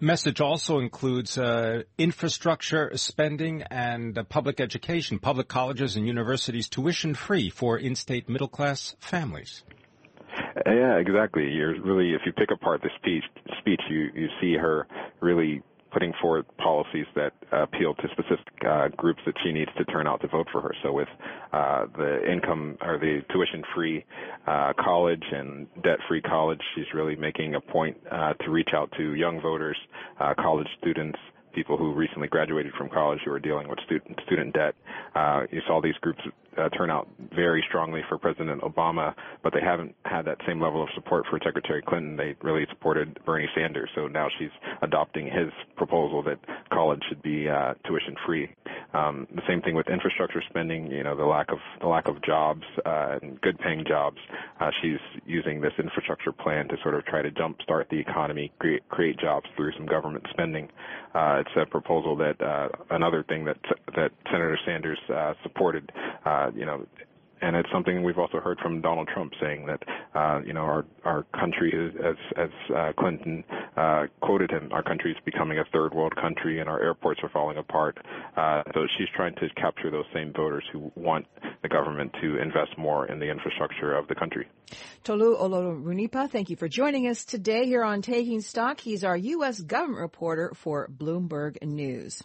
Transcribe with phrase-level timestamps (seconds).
[0.00, 7.14] Message also includes uh, infrastructure spending and uh, public education, public colleges and universities tuition
[7.14, 9.64] free for in-state middle class families.
[10.66, 11.48] Yeah, exactly.
[11.50, 13.24] You're really, if you pick apart the speech,
[13.58, 14.86] speech, you you see her
[15.20, 15.62] really
[15.96, 20.20] putting forth policies that appeal to specific uh, groups that she needs to turn out
[20.20, 20.74] to vote for her.
[20.82, 21.08] So with
[21.54, 24.04] uh, the income or the tuition-free
[24.46, 29.14] uh, college and debt-free college, she's really making a point uh, to reach out to
[29.14, 29.78] young voters,
[30.20, 31.18] uh, college students,
[31.56, 34.74] people who recently graduated from college who are dealing with student student debt.
[35.14, 36.20] Uh, you saw these groups
[36.58, 40.82] uh, turn out very strongly for President Obama, but they haven't had that same level
[40.82, 42.16] of support for Secretary Clinton.
[42.16, 44.50] They really supported Bernie Sanders, so now she's
[44.82, 46.38] adopting his proposal that
[46.70, 48.48] college should be uh, tuition free.
[48.96, 50.90] Um, the same thing with infrastructure spending.
[50.90, 54.16] You know, the lack of the lack of jobs uh, and good paying jobs.
[54.58, 58.88] Uh, she's using this infrastructure plan to sort of try to jumpstart the economy, create,
[58.88, 60.68] create jobs through some government spending.
[61.14, 63.58] Uh, it's a proposal that uh, another thing that
[63.94, 65.92] that Senator Sanders uh, supported.
[66.24, 66.86] Uh, you know,
[67.42, 69.82] and it's something we've also heard from Donald Trump saying that
[70.14, 73.44] uh, you know our our country is as as uh, Clinton
[73.76, 77.28] uh, quoted him, our country is becoming a third world country and our airports are
[77.28, 77.98] falling apart.
[78.36, 81.26] Uh, so she's trying to capture those same voters who want
[81.62, 84.46] the government to invest more in the infrastructure of the country.
[85.04, 88.80] Tolu Olorunnipa, thank you for joining us today here on Taking Stock.
[88.80, 89.60] He's our U.S.
[89.60, 92.22] government reporter for Bloomberg News.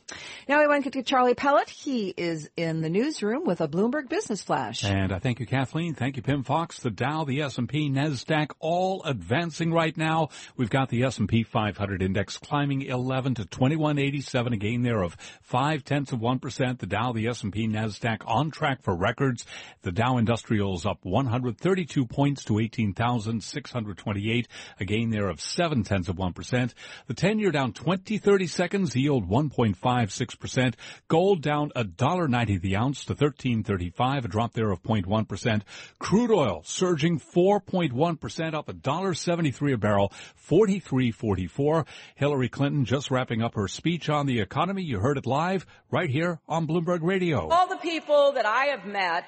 [0.47, 1.69] Now we want to get to Charlie Pellet.
[1.69, 4.83] He is in the newsroom with a Bloomberg Business Flash.
[4.83, 5.95] And I thank you, Kathleen.
[5.95, 6.79] Thank you, Pimm Fox.
[6.79, 10.29] The Dow, the S&P, NASDAQ, all advancing right now.
[10.57, 15.85] We've got the S&P 500 index climbing 11 to 2187, a gain there of five
[15.85, 16.79] tenths of 1%.
[16.79, 19.45] The Dow, the S&P, NASDAQ on track for records.
[19.81, 24.47] The Dow Industrials up 132 points to 18,628,
[24.79, 26.73] a gain there of seven tenths of 1%.
[27.07, 30.73] The 10 year down 20, 30 seconds, yield 1.56%.
[31.07, 35.61] Gold down $1.90 the ounce to 1335, a drop there of 0.1%.
[35.99, 40.11] Crude oil surging 4.1% up $1.73 a barrel,
[40.49, 41.85] 43.44.
[42.15, 44.83] Hillary Clinton just wrapping up her speech on the economy.
[44.83, 47.49] You heard it live right here on Bloomberg Radio.
[47.49, 49.25] All the people that I have met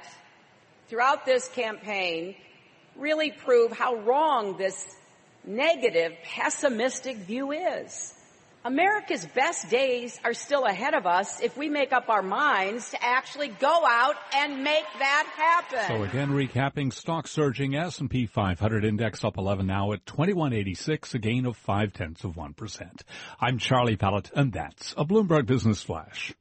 [0.87, 2.35] throughout this campaign
[2.95, 4.95] really prove how wrong this
[5.45, 8.13] negative, pessimistic view is.
[8.65, 13.03] America's best days are still ahead of us if we make up our minds to
[13.03, 15.97] actually go out and make that happen.
[15.97, 21.45] So again, recapping, stock surging, S&P 500 index up 11 now at 2186, a gain
[21.45, 23.01] of 5 tenths of 1%.
[23.41, 26.33] I'm Charlie Pellet, and that's a Bloomberg Business Flash.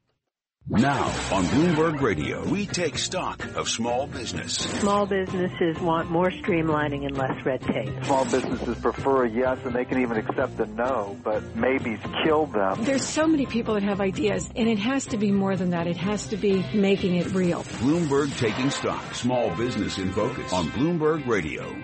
[0.69, 4.55] Now on Bloomberg Radio, we take stock of small business.
[4.55, 7.91] Small businesses want more streamlining and less red tape.
[8.05, 12.53] Small businesses prefer a yes and they can even accept a no, but maybe's killed
[12.53, 12.81] them.
[12.85, 15.85] There's so many people that have ideas and it has to be more than that.
[15.85, 17.63] It has to be making it real.
[17.63, 19.13] Bloomberg taking stock.
[19.15, 21.75] Small business in focus on Bloomberg Radio.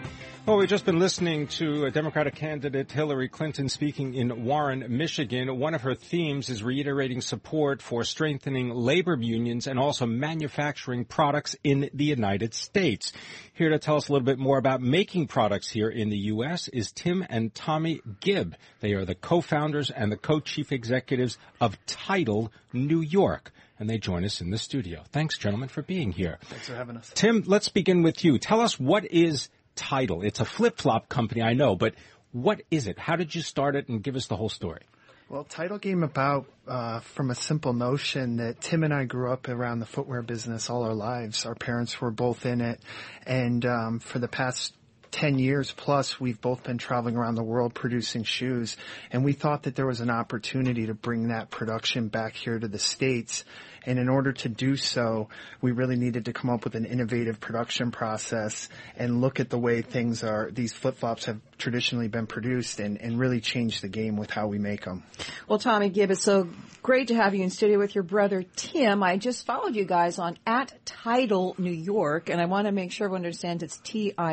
[0.49, 5.59] Well, we've just been listening to Democratic candidate Hillary Clinton speaking in Warren, Michigan.
[5.59, 11.55] One of her themes is reiterating support for strengthening labor unions and also manufacturing products
[11.63, 13.13] in the United States.
[13.53, 16.67] Here to tell us a little bit more about making products here in the U.S.
[16.69, 18.55] is Tim and Tommy Gibb.
[18.79, 24.25] They are the co-founders and the co-chief executives of Tidal New York and they join
[24.25, 25.03] us in the studio.
[25.11, 26.37] Thanks, gentlemen, for being here.
[26.43, 27.11] Thanks for having us.
[27.15, 28.37] Tim, let's begin with you.
[28.37, 30.23] Tell us what is Tidal.
[30.23, 31.95] It's a flip-flop company, I know, but
[32.31, 32.99] what is it?
[32.99, 34.81] How did you start it and give us the whole story?
[35.29, 39.47] Well, Tidal came about uh, from a simple notion that Tim and I grew up
[39.47, 41.45] around the footwear business all our lives.
[41.45, 42.79] Our parents were both in it,
[43.27, 44.73] and um, for the past
[45.11, 48.77] 10 years plus, we've both been traveling around the world producing shoes.
[49.11, 52.67] And we thought that there was an opportunity to bring that production back here to
[52.67, 53.43] the States.
[53.85, 55.29] And in order to do so,
[55.61, 59.57] we really needed to come up with an innovative production process and look at the
[59.57, 64.17] way things are, these flip-flops have traditionally been produced and, and really change the game
[64.17, 65.03] with how we make them.
[65.47, 66.47] Well, Tommy Gibb, it's so
[66.81, 69.03] great to have you in studio with your brother Tim.
[69.03, 72.91] I just followed you guys on at Tidal New York, and I want to make
[72.91, 74.29] sure everyone understands it's T-I-D-A-L.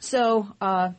[0.00, 0.90] So, uh,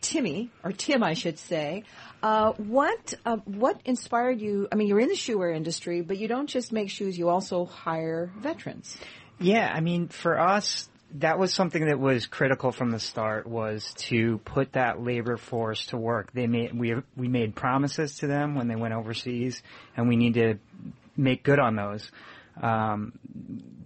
[0.00, 1.84] Timmy, or Tim, I should say,
[2.22, 4.68] uh, what uh, what inspired you?
[4.70, 7.64] I mean, you're in the shoewear industry, but you don't just make shoes; you also
[7.64, 8.96] hire veterans.
[9.38, 13.94] Yeah, I mean, for us, that was something that was critical from the start was
[13.94, 16.32] to put that labor force to work.
[16.32, 19.62] They made we we made promises to them when they went overseas,
[19.96, 20.58] and we need to
[21.16, 22.10] make good on those.
[22.60, 23.12] Um,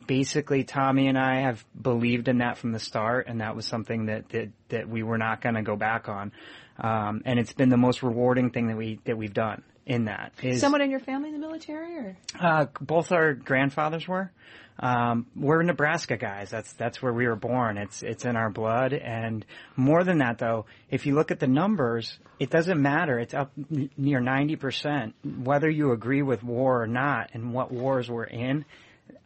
[0.06, 4.06] basically Tommy and I have believed in that from the start, and that was something
[4.06, 6.32] that that, that we were not going to go back on.
[6.78, 10.32] Um, and it's been the most rewarding thing that we that we've done in that.
[10.42, 14.30] Is, Someone in your family in the military, or uh, both our grandfathers were.
[14.76, 16.50] Um, we're Nebraska guys.
[16.50, 17.78] That's that's where we were born.
[17.78, 18.92] It's it's in our blood.
[18.92, 19.46] And
[19.76, 23.20] more than that, though, if you look at the numbers, it doesn't matter.
[23.20, 27.70] It's up n- near ninety percent, whether you agree with war or not, and what
[27.70, 28.64] wars we're in.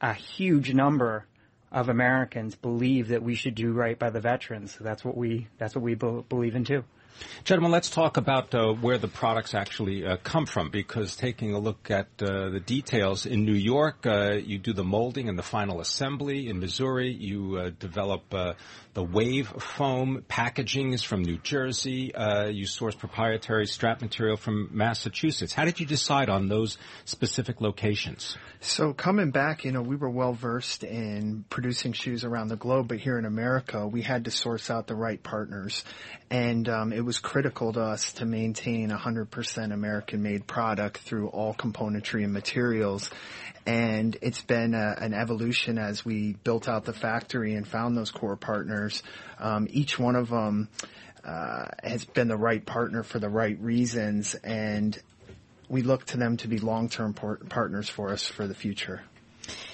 [0.01, 1.27] A huge number
[1.71, 4.75] of Americans believe that we should do right by the veterans.
[4.77, 6.85] So that's what we that's what we be- believe in too.
[7.45, 11.59] Gentlemen, let's talk about uh, where the products actually uh, come from because taking a
[11.59, 15.43] look at uh, the details in New York, uh, you do the molding and the
[15.43, 16.49] final assembly.
[16.49, 18.55] In Missouri, you uh, develop uh,
[18.95, 20.25] the wave foam.
[20.29, 22.13] Packaging is from New Jersey.
[22.51, 25.53] you source proprietary strap material from Massachusetts.
[25.53, 28.37] How did you decide on those specific locations?
[28.61, 32.89] So coming back, you know, we were well versed in producing shoes around the globe,
[32.89, 35.85] but here in America, we had to source out the right partners.
[36.29, 42.25] And um, it was critical to us to maintain 100% American-made product through all componentry
[42.25, 43.09] and materials.
[43.65, 48.11] And it's been a, an evolution as we built out the factory and found those
[48.11, 49.05] core partners.
[49.39, 50.71] Um, each one of them
[51.25, 55.01] uh, has been the right partner for the right reasons, and
[55.69, 59.03] we look to them to be long-term par- partners for us for the future.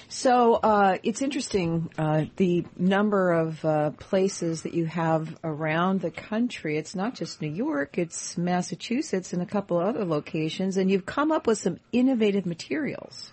[0.07, 6.11] So uh, it's interesting uh, the number of uh, places that you have around the
[6.11, 6.77] country.
[6.77, 11.31] It's not just New York; it's Massachusetts and a couple other locations, and you've come
[11.31, 13.31] up with some innovative materials.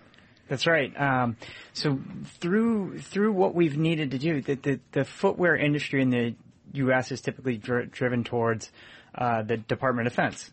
[0.48, 0.92] That's right.
[1.00, 1.36] Um,
[1.72, 1.98] so
[2.40, 6.34] through through what we've needed to do, the the, the footwear industry in the
[6.74, 7.12] U.S.
[7.12, 8.70] is typically dri- driven towards
[9.14, 10.50] uh, the Department of Defense.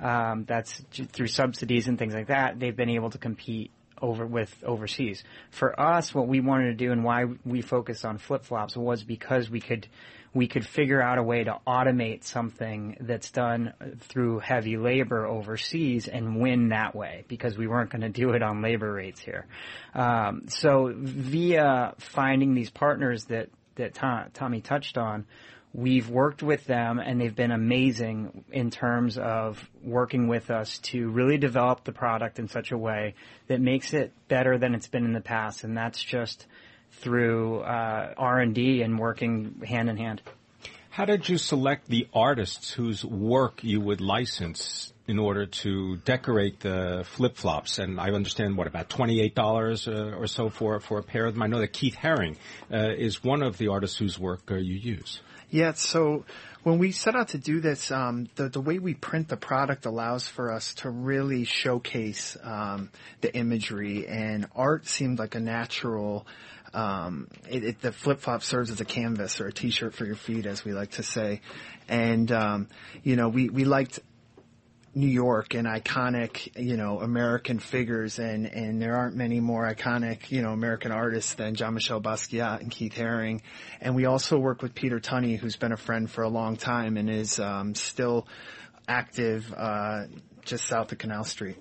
[0.00, 0.82] Um, that's
[1.12, 2.58] through subsidies and things like that.
[2.58, 3.70] They've been able to compete
[4.02, 5.22] over with overseas.
[5.50, 9.02] For us, what we wanted to do and why we focused on flip flops was
[9.04, 9.86] because we could
[10.34, 16.08] we could figure out a way to automate something that's done through heavy labor overseas
[16.08, 19.46] and win that way because we weren't going to do it on labor rates here.
[19.94, 25.26] Um, so via finding these partners that that Tom, Tommy touched on,
[25.74, 31.08] We've worked with them and they've been amazing in terms of working with us to
[31.08, 33.14] really develop the product in such a way
[33.46, 35.64] that makes it better than it's been in the past.
[35.64, 36.46] And that's just
[36.92, 40.20] through uh, R&D and working hand in hand.
[40.90, 46.60] How did you select the artists whose work you would license in order to decorate
[46.60, 47.78] the flip flops?
[47.78, 51.24] And I understand what about twenty eight dollars uh, or so for for a pair
[51.24, 51.42] of them.
[51.42, 52.36] I know that Keith Haring
[52.70, 55.22] uh, is one of the artists whose work uh, you use.
[55.52, 56.24] Yeah, so
[56.62, 59.84] when we set out to do this, um, the, the way we print the product
[59.84, 62.88] allows for us to really showcase um,
[63.20, 66.26] the imagery, and art seemed like a natural.
[66.72, 70.16] Um, it, it, the flip flop serves as a canvas or a T-shirt for your
[70.16, 71.42] feet, as we like to say,
[71.86, 72.68] and um,
[73.02, 74.00] you know we we liked
[74.94, 80.30] New York and iconic, you know, American figures and, and there aren't many more iconic,
[80.30, 83.40] you know, American artists than Jean-Michel Basquiat and Keith Haring.
[83.80, 86.98] And we also work with Peter Tunney, who's been a friend for a long time
[86.98, 88.28] and is, um, still
[88.86, 90.04] active, uh,
[90.44, 91.56] just south of Canal Street.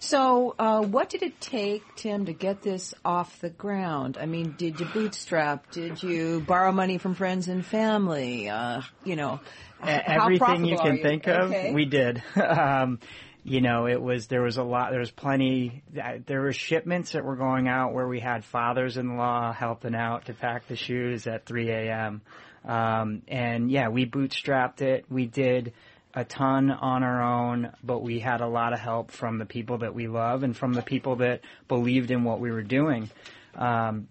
[0.00, 4.18] So, uh, what did it take, Tim, to get this off the ground?
[4.20, 5.70] I mean, did you bootstrap?
[5.70, 8.50] Did you borrow money from friends and family?
[8.50, 9.40] Uh, you know,
[9.82, 11.02] everything you can you?
[11.02, 11.72] think of, okay.
[11.72, 12.22] we did.
[12.36, 12.98] um,
[13.44, 14.90] you know, it was there was a lot.
[14.90, 15.82] There was plenty.
[16.26, 20.66] There were shipments that were going out where we had fathers-in-law helping out to pack
[20.66, 22.22] the shoes at 3 a.m.
[22.64, 25.04] Um, and yeah, we bootstrapped it.
[25.10, 25.74] We did
[26.14, 29.78] a ton on our own, but we had a lot of help from the people
[29.78, 33.10] that we love and from the people that believed in what we were doing.
[33.56, 34.08] Um,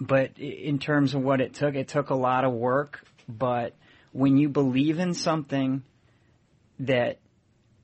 [0.00, 3.74] but in terms of what it took, it took a lot of work, but
[4.12, 5.82] when you believe in something
[6.80, 7.18] that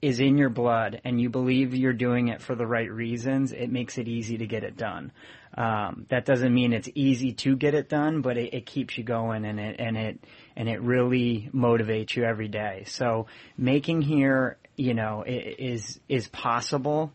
[0.01, 3.71] is in your blood and you believe you're doing it for the right reasons, it
[3.71, 5.13] makes it easy to get it done.
[5.57, 9.05] Um, that doesn't mean it's easy to get it done, but it, it keeps you
[9.05, 10.25] going and it and it
[10.57, 12.85] and it really motivates you every day.
[12.87, 17.13] So making here, you know, is is possible.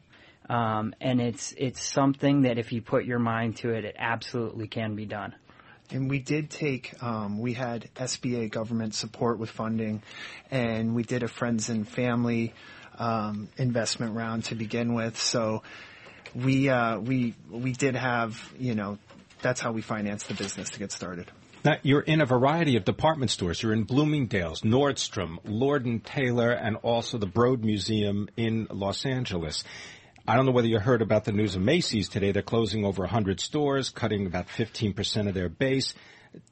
[0.49, 4.67] Um, and it's it's something that if you put your mind to it, it absolutely
[4.67, 5.35] can be done.
[5.91, 10.03] And we did take, um, we had SBA government support with funding,
[10.51, 12.53] and we did a friends and family
[12.99, 15.19] um, investment round to begin with.
[15.19, 15.63] So
[16.35, 18.97] we uh, we we did have, you know,
[19.41, 21.31] that's how we financed the business to get started.
[21.63, 23.61] Now, you're in a variety of department stores.
[23.61, 29.65] You're in Bloomingdale's, Nordstrom, Lord and Taylor, and also the Broad Museum in Los Angeles.
[30.25, 32.31] I don't know whether you heard about the news of Macy's today.
[32.31, 35.95] They're closing over 100 stores, cutting about 15% of their base.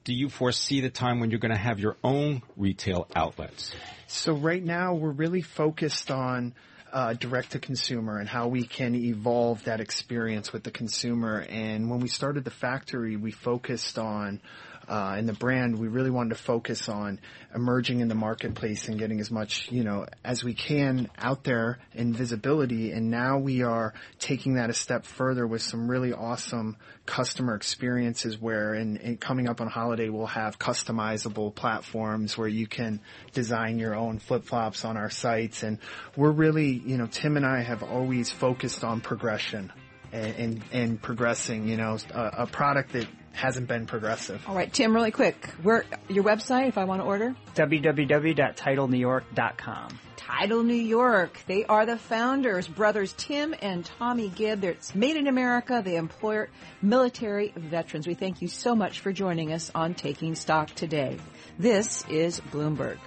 [0.04, 3.72] Do you foresee the time when you're going to have your own retail outlets?
[4.08, 6.54] So right now we're really focused on
[6.92, 11.44] uh, direct to consumer and how we can evolve that experience with the consumer.
[11.48, 14.40] And when we started the factory, we focused on
[14.88, 17.20] uh, and the brand, we really wanted to focus on
[17.54, 21.78] emerging in the marketplace and getting as much, you know, as we can out there
[21.94, 22.92] in visibility.
[22.92, 28.38] And now we are taking that a step further with some really awesome customer experiences
[28.40, 33.00] where in, in coming up on holiday, we'll have customizable platforms where you can
[33.32, 35.62] design your own flip flops on our sites.
[35.62, 35.78] And
[36.16, 39.70] we're really, you know, Tim and I have always focused on progression
[40.12, 44.42] and, and, and progressing, you know, a, a product that hasn't been progressive.
[44.48, 47.34] All right, Tim, really quick, where your website if I want to order?
[47.54, 49.98] www.tidalnewyork.com.
[50.16, 51.40] Tidal New York.
[51.46, 54.62] They are the founders, brothers Tim and Tommy Gibb.
[54.62, 55.80] It's made in America.
[55.82, 56.48] They employ
[56.82, 58.06] military veterans.
[58.06, 61.16] We thank you so much for joining us on Taking Stock today.
[61.58, 62.98] This is Bloomberg.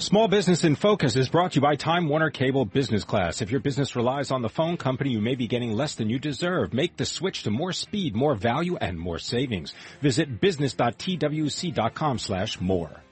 [0.00, 3.42] Small Business in Focus is brought to you by Time Warner Cable Business Class.
[3.42, 6.18] If your business relies on the phone company, you may be getting less than you
[6.18, 6.72] deserve.
[6.72, 9.74] Make the switch to more speed, more value, and more savings.
[10.00, 13.02] Visit business.twc.com slash more.